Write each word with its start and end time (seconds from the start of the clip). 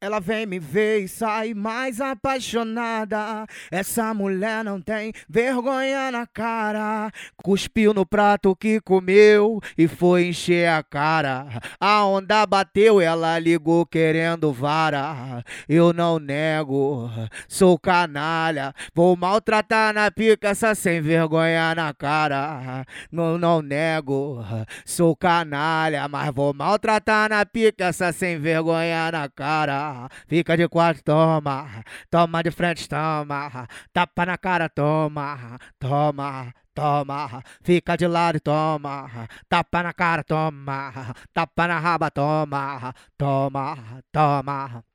Ela 0.00 0.20
vem 0.20 0.46
me 0.46 0.60
ver 0.60 1.00
e 1.00 1.08
sai 1.08 1.54
mais 1.54 2.00
apaixonada. 2.00 3.44
Essa 3.68 4.14
mulher 4.14 4.62
não 4.62 4.80
tem 4.80 5.12
vergonha 5.28 6.12
na 6.12 6.24
cara. 6.24 7.10
Cuspiu 7.36 7.92
no 7.92 8.06
prato 8.06 8.54
que 8.54 8.80
comeu 8.80 9.60
e 9.76 9.88
foi 9.88 10.28
encher 10.28 10.68
a 10.68 10.84
cara. 10.84 11.48
A 11.80 12.04
onda 12.04 12.46
bateu, 12.46 13.00
ela 13.00 13.40
ligou 13.40 13.84
querendo 13.84 14.52
vara. 14.52 15.42
Eu 15.68 15.92
não 15.92 16.20
nego, 16.20 17.10
sou 17.48 17.76
canalha. 17.76 18.72
Vou 18.94 19.16
maltratar 19.16 19.92
na 19.92 20.12
pica 20.12 20.50
essa 20.50 20.76
sem 20.76 21.00
vergonha 21.00 21.74
na 21.74 21.92
cara. 21.92 22.84
Não, 23.10 23.36
não 23.36 23.60
nego, 23.60 24.44
sou 24.84 25.16
canalha. 25.16 26.06
Mas 26.06 26.32
vou 26.32 26.54
maltratar 26.54 27.30
na 27.30 27.44
pica 27.44 27.86
essa 27.86 28.12
sem 28.12 28.38
vergonha 28.38 29.10
na 29.10 29.28
cara 29.28 29.87
fica 30.26 30.56
de 30.56 30.68
quatro, 30.68 31.02
toma, 31.02 31.84
toma 32.10 32.42
de 32.42 32.50
frente, 32.50 32.88
toma, 32.88 33.68
tapa 33.92 34.26
na 34.26 34.36
cara, 34.38 34.68
toma, 34.68 35.58
toma, 35.78 36.52
toma, 36.74 37.42
fica 37.62 37.96
de 37.96 38.06
lado, 38.08 38.40
toma, 38.40 39.28
tapa 39.48 39.82
na 39.82 39.92
cara, 39.92 40.22
toma, 40.24 41.14
tapa 41.32 41.66
na 41.68 41.78
raba, 41.78 42.10
toma, 42.10 42.94
toma, 43.16 44.02
toma. 44.12 44.87